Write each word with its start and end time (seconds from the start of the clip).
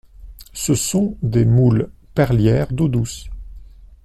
Ce 0.53 0.73
sont 0.73 1.15
des 1.21 1.45
moules 1.45 1.91
perlières 2.15 2.73
d'eau 2.73 2.87
douce. 2.87 3.29